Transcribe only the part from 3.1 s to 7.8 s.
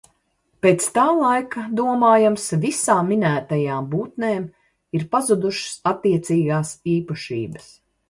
minētajām būtnēm ir pazudušas attiecīgās īpašības.